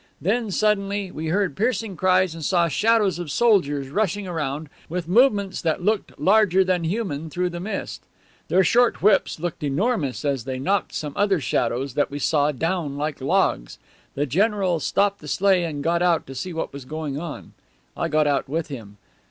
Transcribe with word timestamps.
Then, 0.19 0.49
suddenly, 0.49 1.11
we 1.11 1.27
heard 1.27 1.55
piercing 1.55 1.95
cries 1.95 2.33
and 2.33 2.43
saw 2.43 2.67
shadows 2.67 3.19
of 3.19 3.29
soldiers 3.29 3.89
rushing 3.89 4.27
around, 4.27 4.67
with 4.89 5.07
movements 5.07 5.61
that 5.61 5.83
looked 5.83 6.19
larger 6.19 6.63
than 6.63 6.83
human 6.85 7.29
through 7.29 7.51
the 7.51 7.59
mist; 7.59 8.01
their 8.47 8.63
short 8.63 9.03
whips 9.03 9.39
looked 9.39 9.61
enormous 9.61 10.25
as 10.25 10.45
they 10.45 10.57
knocked 10.57 10.91
some 10.95 11.13
other 11.15 11.39
shadows 11.39 11.93
that 11.93 12.09
we 12.09 12.17
saw 12.17 12.51
down 12.51 12.97
like 12.97 13.21
logs. 13.21 13.77
The 14.15 14.25
general 14.25 14.79
stopped 14.79 15.19
the 15.19 15.27
sleigh 15.27 15.65
and 15.65 15.83
got 15.83 16.01
out 16.01 16.25
to 16.25 16.33
see 16.33 16.51
what 16.51 16.73
was 16.73 16.85
going 16.85 17.19
on. 17.19 17.53
I 17.95 18.07
got 18.07 18.25
out 18.25 18.49
with 18.49 18.69
him. 18.69 18.97